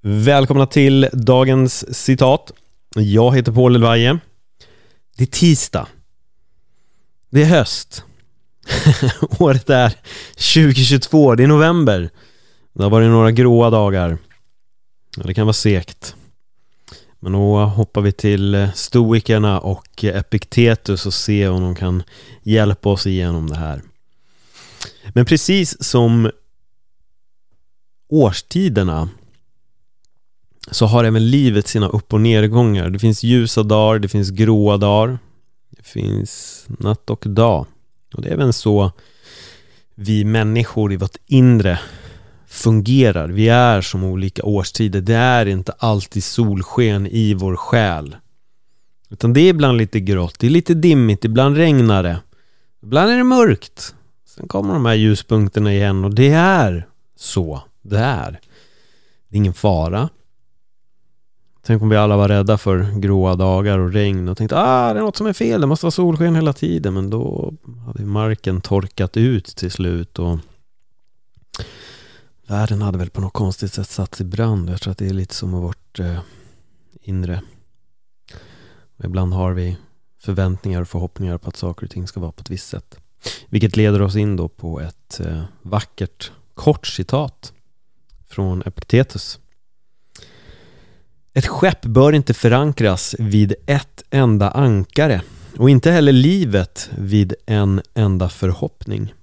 Välkomna 0.00 0.66
till 0.66 1.08
dagens 1.12 1.94
citat. 1.96 2.52
Jag 2.94 3.36
heter 3.36 3.52
Paul 3.52 3.74
Elvaje. 3.74 4.18
Det 5.16 5.24
är 5.24 5.26
tisdag. 5.26 5.86
Det 7.30 7.42
är 7.42 7.46
höst. 7.46 8.04
Året 9.38 9.70
är 9.70 9.94
2022, 10.32 11.34
det 11.34 11.42
är 11.42 11.46
november. 11.46 12.10
Det 12.74 12.82
har 12.82 12.90
varit 12.90 13.10
några 13.10 13.30
gråa 13.30 13.70
dagar. 13.70 14.18
Det 15.16 15.34
kan 15.34 15.46
vara 15.46 15.52
segt. 15.52 16.14
Men 17.20 17.32
då 17.32 17.58
hoppar 17.58 18.00
vi 18.00 18.12
till 18.12 18.54
eh, 18.54 18.72
stoikerna 18.72 19.60
och 19.60 20.04
eh, 20.04 20.16
Epiktetus 20.16 21.06
och 21.06 21.14
ser 21.14 21.50
om 21.50 21.62
de 21.62 21.74
kan 21.74 22.02
hjälpa 22.42 22.88
oss 22.88 23.06
igenom 23.06 23.46
det 23.46 23.56
här. 23.56 23.82
Men 25.14 25.26
precis 25.26 25.84
som 25.84 26.30
årstiderna 28.08 29.08
så 30.70 30.86
har 30.86 31.04
även 31.04 31.30
livet 31.30 31.68
sina 31.68 31.88
upp 31.88 32.12
och 32.12 32.20
nedgångar. 32.20 32.90
Det 32.90 32.98
finns 32.98 33.22
ljusa 33.22 33.62
dagar, 33.62 33.98
det 33.98 34.08
finns 34.08 34.30
gråa 34.30 34.76
dagar. 34.76 35.18
Det 35.70 35.86
finns 35.86 36.64
natt 36.68 37.10
och 37.10 37.24
dag. 37.26 37.66
Och 38.14 38.22
det 38.22 38.28
är 38.28 38.32
även 38.32 38.52
så 38.52 38.92
vi 39.94 40.24
människor 40.24 40.92
i 40.92 40.96
vårt 40.96 41.16
inre 41.26 41.78
fungerar. 42.46 43.28
Vi 43.28 43.48
är 43.48 43.80
som 43.80 44.04
olika 44.04 44.42
årstider. 44.42 45.00
Det 45.00 45.14
är 45.14 45.46
inte 45.46 45.72
alltid 45.78 46.24
solsken 46.24 47.06
i 47.06 47.34
vår 47.34 47.56
själ. 47.56 48.16
Utan 49.10 49.32
det 49.32 49.40
är 49.40 49.48
ibland 49.48 49.78
lite 49.78 50.00
grått, 50.00 50.38
det 50.38 50.46
är 50.46 50.50
lite 50.50 50.74
dimmigt, 50.74 51.24
ibland 51.24 51.56
regnar 51.56 52.02
det. 52.02 52.20
Ibland 52.82 53.10
är 53.10 53.16
det 53.16 53.24
mörkt. 53.24 53.94
Sen 54.26 54.48
kommer 54.48 54.74
de 54.74 54.86
här 54.86 54.94
ljuspunkterna 54.94 55.72
igen 55.72 56.04
och 56.04 56.14
det 56.14 56.28
är 56.32 56.86
så 57.16 57.62
det 57.82 57.98
är. 57.98 58.30
Det 59.28 59.36
är 59.36 59.38
ingen 59.38 59.54
fara. 59.54 60.08
Tänk 61.68 61.82
om 61.82 61.88
vi 61.88 61.96
alla 61.96 62.16
var 62.16 62.28
rädda 62.28 62.58
för 62.58 63.00
gråa 63.00 63.36
dagar 63.36 63.78
och 63.78 63.92
regn 63.92 64.28
och 64.28 64.36
tänkte 64.36 64.56
ah, 64.58 64.92
det 64.92 65.00
är 65.00 65.02
något 65.04 65.16
som 65.16 65.26
är 65.26 65.32
fel, 65.32 65.60
det 65.60 65.66
måste 65.66 65.86
vara 65.86 65.90
solsken 65.90 66.34
hela 66.34 66.52
tiden. 66.52 66.94
Men 66.94 67.10
då 67.10 67.54
hade 67.86 68.04
marken 68.04 68.60
torkat 68.60 69.16
ut 69.16 69.46
till 69.46 69.70
slut 69.70 70.18
och 70.18 70.38
världen 72.46 72.82
hade 72.82 72.98
väl 72.98 73.10
på 73.10 73.20
något 73.20 73.32
konstigt 73.32 73.72
sätt 73.72 73.88
satts 73.88 74.20
i 74.20 74.24
brand. 74.24 74.70
Jag 74.70 74.80
tror 74.80 74.90
att 74.92 74.98
det 74.98 75.06
är 75.06 75.12
lite 75.12 75.34
som 75.34 75.52
vårt 75.52 75.98
eh, 75.98 76.20
inre. 77.02 77.42
Ibland 79.04 79.34
har 79.34 79.52
vi 79.52 79.76
förväntningar 80.18 80.80
och 80.80 80.88
förhoppningar 80.88 81.38
på 81.38 81.48
att 81.48 81.56
saker 81.56 81.86
och 81.86 81.90
ting 81.90 82.06
ska 82.06 82.20
vara 82.20 82.32
på 82.32 82.40
ett 82.40 82.50
visst 82.50 82.68
sätt. 82.68 82.96
Vilket 83.48 83.76
leder 83.76 84.02
oss 84.02 84.16
in 84.16 84.36
då 84.36 84.48
på 84.48 84.80
ett 84.80 85.20
eh, 85.20 85.42
vackert 85.62 86.32
kort 86.54 86.86
citat 86.86 87.52
från 88.26 88.62
Epiktetus. 88.66 89.40
Ett 91.38 91.46
skepp 91.46 91.82
bör 91.82 92.12
inte 92.12 92.34
förankras 92.34 93.14
vid 93.18 93.54
ett 93.66 94.02
enda 94.10 94.50
ankare 94.50 95.22
och 95.56 95.70
inte 95.70 95.90
heller 95.90 96.12
livet 96.12 96.90
vid 96.98 97.34
en 97.46 97.82
enda 97.94 98.28
förhoppning. 98.28 99.14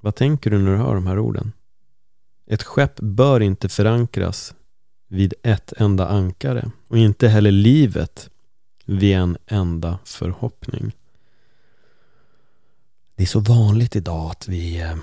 Vad 0.00 0.14
tänker 0.14 0.50
du 0.50 0.58
när 0.58 0.70
du 0.70 0.76
hör 0.76 0.94
de 0.94 1.06
här 1.06 1.18
orden? 1.18 1.52
Ett 2.46 2.62
skepp 2.62 3.00
bör 3.00 3.40
inte 3.40 3.68
förankras 3.68 4.54
vid 5.08 5.34
ett 5.42 5.72
enda 5.76 6.08
ankare 6.08 6.70
och 6.88 6.98
inte 6.98 7.28
heller 7.28 7.52
livet 7.52 8.30
vid 8.84 9.16
en 9.16 9.36
enda 9.46 9.98
förhoppning. 10.04 10.92
Det 13.16 13.22
är 13.22 13.26
så 13.26 13.40
vanligt 13.40 13.96
idag 13.96 14.30
att 14.30 14.48
vi 14.48 14.80
eh, 14.80 14.96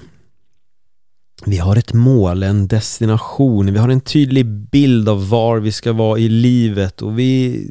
vi 1.45 1.57
har 1.57 1.75
ett 1.75 1.93
mål, 1.93 2.43
en 2.43 2.67
destination, 2.67 3.73
vi 3.73 3.79
har 3.79 3.89
en 3.89 4.01
tydlig 4.01 4.45
bild 4.45 5.09
av 5.09 5.29
var 5.29 5.59
vi 5.59 5.71
ska 5.71 5.93
vara 5.93 6.19
i 6.19 6.29
livet 6.29 7.01
och 7.01 7.19
vi 7.19 7.63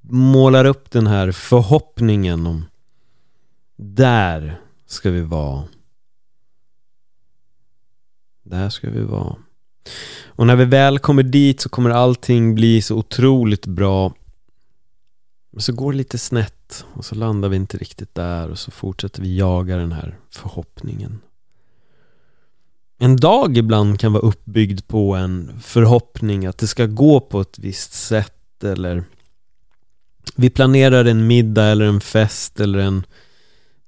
målar 0.00 0.64
upp 0.64 0.90
den 0.90 1.06
här 1.06 1.32
förhoppningen 1.32 2.46
om 2.46 2.64
där 3.76 4.60
ska 4.86 5.10
vi 5.10 5.20
vara. 5.20 5.64
Där 8.42 8.70
ska 8.70 8.90
vi 8.90 9.00
vara. 9.00 9.36
Och 10.24 10.46
när 10.46 10.56
vi 10.56 10.64
väl 10.64 10.98
kommer 10.98 11.22
dit 11.22 11.60
så 11.60 11.68
kommer 11.68 11.90
allting 11.90 12.54
bli 12.54 12.82
så 12.82 12.96
otroligt 12.96 13.66
bra. 13.66 14.14
Men 15.52 15.62
så 15.62 15.72
går 15.72 15.92
det 15.92 15.98
lite 15.98 16.18
snett 16.18 16.84
och 16.94 17.04
så 17.04 17.14
landar 17.14 17.48
vi 17.48 17.56
inte 17.56 17.76
riktigt 17.76 18.14
där 18.14 18.50
och 18.50 18.58
så 18.58 18.70
fortsätter 18.70 19.22
vi 19.22 19.36
jaga 19.36 19.76
den 19.76 19.92
här 19.92 20.18
förhoppningen 20.30 21.20
en 23.02 23.16
dag 23.16 23.56
ibland 23.56 24.00
kan 24.00 24.12
vara 24.12 24.22
uppbyggd 24.22 24.80
på 24.86 25.14
en 25.14 25.60
förhoppning 25.60 26.46
att 26.46 26.58
det 26.58 26.66
ska 26.66 26.86
gå 26.86 27.20
på 27.20 27.40
ett 27.40 27.58
visst 27.58 27.92
sätt 27.92 28.64
eller 28.64 29.04
vi 30.36 30.50
planerar 30.50 31.04
en 31.04 31.26
middag 31.26 31.64
eller 31.64 31.84
en 31.84 32.00
fest 32.00 32.60
eller 32.60 32.78
en 32.78 33.06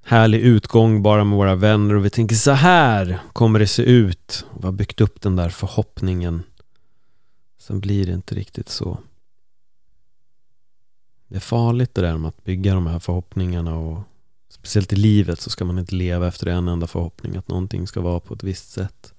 härlig 0.03 0.39
utgång 0.39 1.01
bara 1.03 1.23
med 1.23 1.37
våra 1.37 1.55
vänner 1.55 1.95
och 1.95 2.05
vi 2.05 2.09
tänker 2.09 2.35
så 2.35 2.51
här 2.51 3.19
kommer 3.33 3.59
det 3.59 3.67
se 3.67 3.83
ut. 3.83 4.45
Och 4.49 4.63
vi 4.63 4.65
har 4.65 4.71
byggt 4.71 5.01
upp 5.01 5.21
den 5.21 5.35
där 5.35 5.49
förhoppningen. 5.49 6.43
Sen 7.59 7.79
blir 7.79 8.05
det 8.05 8.13
inte 8.13 8.35
riktigt 8.35 8.69
så. 8.69 8.97
Det 11.27 11.35
är 11.35 11.39
farligt 11.39 11.95
det 11.95 12.01
där 12.01 12.17
med 12.17 12.29
att 12.29 12.43
bygga 12.43 12.73
de 12.73 12.87
här 12.87 12.99
förhoppningarna 12.99 13.77
och 13.77 13.99
Speciellt 14.53 14.93
i 14.93 14.95
livet 14.95 15.39
så 15.39 15.49
ska 15.49 15.65
man 15.65 15.79
inte 15.79 15.95
leva 15.95 16.27
efter 16.27 16.47
en 16.47 16.67
enda 16.67 16.87
förhoppning 16.87 17.35
att 17.35 17.47
någonting 17.47 17.87
ska 17.87 18.01
vara 18.01 18.19
på 18.19 18.33
ett 18.33 18.43
visst 18.43 18.71
sätt. 18.71 19.13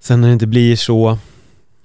Sen 0.00 0.20
när 0.20 0.28
det 0.28 0.32
inte 0.32 0.46
blir 0.46 0.76
så 0.76 1.18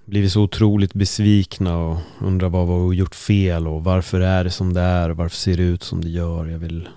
blir 0.06 0.22
vi 0.22 0.29
så 0.29 0.41
otroligt 0.41 0.94
besvikna 0.94 1.78
och 1.78 2.00
undrar 2.19 2.50
vad 2.50 2.68
vi 2.68 2.74
har 2.74 2.94
gjort 2.94 3.16
fel 3.16 3.68
och 3.68 3.84
varför 3.84 4.22
är 4.22 4.44
det 4.44 4.52
som 4.52 4.74
det 4.74 4.81
är 4.81 5.09
och 5.09 5.18
varför 5.18 5.35
ser 5.35 5.57
det 5.57 5.63
ut 5.63 5.84
som 5.84 6.02
det 6.02 6.09
gör. 6.09 6.46
Jag 6.46 6.59
vill 6.59 6.90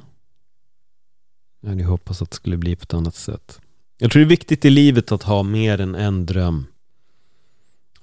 jag 1.61 1.69
hade 1.69 1.84
hoppats 1.84 2.22
att 2.22 2.31
det 2.31 2.37
skulle 2.37 2.56
bli 2.56 2.76
på 2.76 2.82
ett 2.82 2.94
annat 2.94 3.15
sätt. 3.15 3.61
Jag 3.99 4.11
tror 4.11 4.21
det 4.21 4.26
är 4.26 4.28
viktigt 4.28 4.65
i 4.65 4.71
livet 4.71 5.12
att 5.12 5.22
ha 5.22 5.43
mer 5.43 5.81
än 5.81 5.94
en 5.94 6.26
dröm. 6.26 6.66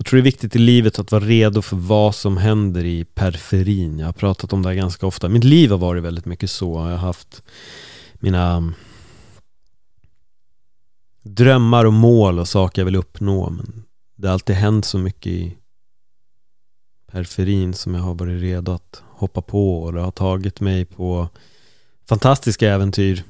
Jag 0.02 0.06
tror 0.06 0.18
det 0.18 0.22
är 0.22 0.24
viktigt 0.32 0.56
i 0.56 0.60
livet 0.60 1.00
att 1.00 1.12
vara 1.12 1.24
redo 1.24 1.62
för 1.62 1.76
vad 1.76 2.16
som 2.16 2.38
händer 2.38 2.86
i 2.86 3.06
periferin. 3.06 4.00
Jag 4.00 4.06
har 4.06 4.14
pratat 4.14 4.54
om 4.54 4.62
det 4.62 4.70
här 4.70 4.76
ganska 4.76 5.08
ofta. 5.08 5.30
Mitt 5.30 5.44
liv 5.44 5.72
har 5.72 5.78
varit 5.78 6.04
väldigt 6.04 6.26
mycket 6.26 6.52
så. 6.52 6.74
Jag 6.74 6.82
har 6.82 6.98
haft 6.98 7.44
mina 8.14 8.52
mm, 8.52 8.74
drömmar 11.22 11.86
och 11.86 11.94
mål 11.94 12.40
och 12.40 12.48
saker 12.48 12.82
jag 12.82 12.86
vill 12.86 12.96
uppnå. 12.96 13.50
Men 13.50 13.84
det 14.16 14.28
har 14.28 14.34
alltid 14.34 14.56
hänt 14.56 14.86
så 14.86 14.98
mycket 14.98 15.28
i 15.28 15.58
periferin 17.12 17.74
som 17.74 17.96
jag 17.96 18.02
har 18.02 18.16
varit 18.16 18.42
redo 18.42 18.72
att 18.72 19.04
hoppa 19.08 19.42
på 19.42 19.84
och 19.84 19.94
det 19.94 20.02
har 20.02 20.12
tagit 20.12 20.62
mig 20.62 20.86
på 20.86 21.30
fantastiska 22.10 22.70
äventyr 22.70 23.24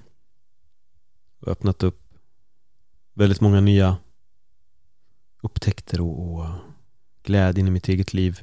och 1.42 1.48
öppnat 1.48 1.84
upp 1.84 2.02
väldigt 3.14 3.42
många 3.42 3.62
nya 3.62 3.98
upptäckter 5.42 6.02
och, 6.02 6.34
och 6.34 6.46
glädjen 7.24 7.68
i 7.68 7.72
mitt 7.72 7.88
eget 7.88 8.14
liv. 8.14 8.42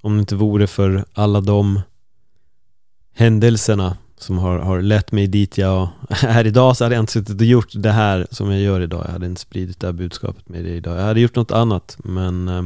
Om 0.00 0.14
det 0.16 0.20
inte 0.20 0.36
vore 0.36 0.66
för 0.66 1.04
alla 1.12 1.40
de 1.40 1.80
händelserna 3.12 3.96
som 4.16 4.38
har, 4.38 4.58
har 4.58 4.82
lett 4.82 5.12
mig 5.12 5.26
dit 5.26 5.58
jag 5.58 5.88
är 6.22 6.46
idag 6.46 6.76
så 6.76 6.84
hade 6.84 6.94
jag 6.94 7.02
inte 7.02 7.12
suttit 7.12 7.40
och 7.40 7.46
gjort 7.46 7.72
det 7.72 7.92
här 7.92 8.26
som 8.30 8.50
jag 8.50 8.60
gör 8.60 8.80
idag. 8.80 9.04
Jag 9.06 9.12
hade 9.12 9.26
inte 9.26 9.40
spridit 9.40 9.80
det 9.80 9.86
här 9.86 9.92
budskapet 9.92 10.48
med 10.48 10.64
dig 10.64 10.76
idag. 10.76 10.98
Jag 10.98 11.04
hade 11.04 11.20
gjort 11.20 11.36
något 11.36 11.50
annat 11.50 11.96
men 12.04 12.48
eh, 12.48 12.64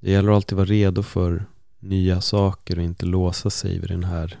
det 0.00 0.10
gäller 0.10 0.30
att 0.30 0.36
alltid 0.36 0.56
vara 0.56 0.66
redo 0.66 1.02
för 1.02 1.44
nya 1.78 2.20
saker 2.20 2.78
och 2.78 2.84
inte 2.84 3.06
låsa 3.06 3.50
sig 3.50 3.78
vid 3.78 3.90
den 3.90 4.04
här 4.04 4.38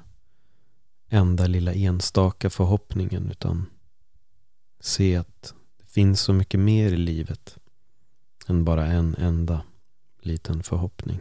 enda 1.08 1.46
lilla 1.46 1.72
enstaka 1.72 2.50
förhoppningen 2.50 3.30
utan 3.30 3.66
se 4.84 5.16
att 5.16 5.54
det 5.78 5.86
finns 5.86 6.20
så 6.20 6.32
mycket 6.32 6.60
mer 6.60 6.92
i 6.92 6.96
livet 6.96 7.56
än 8.46 8.64
bara 8.64 8.86
en 8.86 9.14
enda 9.18 9.62
liten 10.20 10.62
förhoppning. 10.62 11.20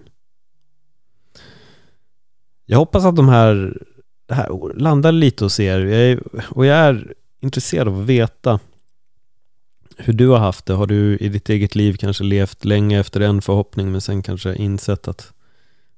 Jag 2.65 2.77
hoppas 2.77 3.05
att 3.05 3.15
de 3.15 3.29
här, 3.29 3.77
det 4.25 4.33
här 4.33 4.73
landar 4.79 5.11
lite 5.11 5.45
hos 5.45 5.59
er 5.59 5.79
jag 5.79 6.01
är, 6.01 6.23
och 6.49 6.65
jag 6.65 6.77
är 6.77 7.13
intresserad 7.39 7.87
av 7.87 7.99
att 7.99 8.05
veta 8.05 8.59
hur 9.97 10.13
du 10.13 10.27
har 10.27 10.39
haft 10.39 10.65
det. 10.65 10.73
Har 10.73 10.87
du 10.87 11.17
i 11.17 11.29
ditt 11.29 11.49
eget 11.49 11.75
liv 11.75 11.93
kanske 11.93 12.23
levt 12.23 12.65
länge 12.65 12.99
efter 12.99 13.21
en 13.21 13.41
förhoppning 13.41 13.91
men 13.91 14.01
sen 14.01 14.21
kanske 14.21 14.55
insett 14.55 15.07
att 15.07 15.33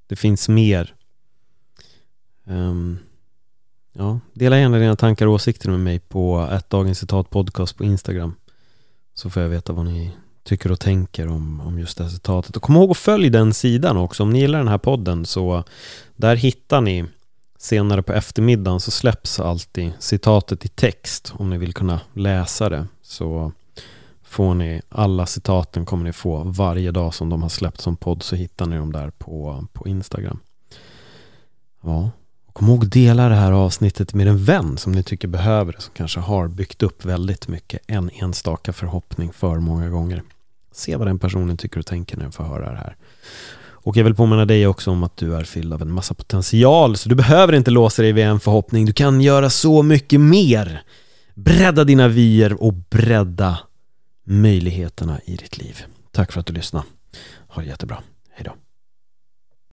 det 0.08 0.16
finns 0.16 0.50
mer? 0.50 0.96
Um, 2.44 3.00
ja, 3.98 4.20
dela 4.34 4.60
gärna 4.60 4.80
dina 4.80 4.96
tankar 4.96 5.28
och 5.28 5.34
åsikter 5.34 5.70
med 5.70 5.80
mig 5.80 6.00
på 6.00 6.50
ett 6.52 6.70
Dagens 6.70 7.00
Citat 7.00 7.30
Podcast 7.30 7.78
på 7.78 7.84
Instagram. 7.84 8.36
Så 9.14 9.30
får 9.30 9.42
jag 9.42 9.50
veta 9.50 9.74
vad 9.74 9.86
ni 9.86 10.12
tycker 10.44 10.72
och 10.72 10.80
tänker 10.80 11.28
om, 11.28 11.62
om 11.62 11.80
just 11.80 11.98
det 11.98 12.04
här 12.04 12.12
citatet. 12.12 12.56
Och 12.56 12.62
kom 12.62 12.76
ihåg 12.76 12.92
att 12.92 12.98
följ 12.98 13.30
den 13.30 13.54
sidan 13.54 13.98
också. 13.98 14.24
Om 14.24 14.30
ni 14.30 14.40
gillar 14.40 14.60
den 14.60 14.68
här 14.68 14.78
podden 14.78 15.26
så 15.26 15.64
där 16.16 16.36
hittar 16.36 16.82
ni 16.82 17.06
senare 17.58 18.04
på 18.04 18.14
eftermiddagen 18.14 18.80
så 18.80 18.92
släpps 18.92 19.40
alltid 19.40 19.92
citatet 20.00 20.66
i 20.66 20.68
text 20.68 21.34
om 21.38 21.50
ni 21.50 21.58
vill 21.58 21.74
kunna 21.74 22.00
läsa 22.14 22.70
det. 22.70 22.88
Så 23.02 23.52
får 24.24 24.54
ni 24.54 24.82
alla 24.90 25.26
citaten 25.26 25.86
kommer 25.86 26.04
ni 26.04 26.14
få 26.14 26.44
varje 26.44 26.92
dag 26.92 27.14
som 27.14 27.30
de 27.30 27.42
har 27.42 27.50
släppt 27.50 27.82
som 27.82 27.96
podd 27.96 28.24
så 28.24 28.36
hittar 28.36 28.66
ni 28.66 28.76
dem 28.76 28.92
där 28.92 29.10
på, 29.10 29.66
på 29.74 29.88
Instagram. 29.88 30.40
Ja, 31.82 32.12
kom 32.56 32.70
ihåg 32.70 32.84
att 32.84 32.92
dela 32.92 33.30
det 33.30 33.36
här 33.36 33.52
avsnittet 33.52 34.14
med 34.14 34.28
en 34.28 34.44
vän 34.44 34.78
som 34.78 34.92
ni 34.92 35.04
tycker 35.04 35.28
behöver 35.28 35.74
det 35.74 35.82
som 35.82 35.94
kanske 35.94 36.20
har 36.20 36.48
byggt 36.48 36.84
upp 36.84 37.06
väldigt 37.06 37.48
mycket 37.48 37.82
en 37.88 38.10
enstaka 38.14 38.74
förhoppning 38.74 39.34
för 39.34 39.60
många 39.60 39.90
gånger. 39.90 40.24
Se 40.72 40.96
vad 40.96 41.08
den 41.08 41.20
personen 41.20 41.58
tycker 41.58 41.80
och 41.80 41.86
tänker 41.86 42.18
när 42.18 42.24
den 42.24 42.32
får 42.32 42.44
höra 42.44 42.72
det 42.72 42.78
här. 42.78 42.96
Och 43.58 43.98
jag 43.98 44.04
vill 44.04 44.16
påminna 44.16 44.46
dig 44.46 44.68
också 44.68 44.92
om 44.92 45.04
att 45.04 45.18
du 45.18 45.36
är 45.36 45.44
fylld 45.44 45.74
av 45.74 45.82
en 45.82 45.92
massa 45.92 46.14
potential, 46.14 46.98
så 46.98 47.10
du 47.10 47.16
behöver 47.16 47.54
inte 47.54 47.72
låsa 47.72 48.02
dig 48.02 48.12
vid 48.12 48.26
en 48.26 48.40
förhoppning. 48.40 48.86
Du 48.86 48.94
kan 48.94 49.22
göra 49.22 49.50
så 49.50 49.84
mycket 49.84 50.22
mer. 50.22 50.84
Bredda 51.34 51.84
dina 51.84 52.08
vyer 52.08 52.64
och 52.64 52.74
bredda 52.74 53.60
möjligheterna 54.24 55.20
i 55.26 55.36
ditt 55.36 55.58
liv. 55.58 55.84
Tack 56.12 56.32
för 56.32 56.40
att 56.40 56.46
du 56.46 56.54
lyssnade. 56.54 56.86
Ha 57.48 57.62
det 57.62 57.68
jättebra. 57.68 57.98
Hej 58.32 58.46
då. 58.46 58.65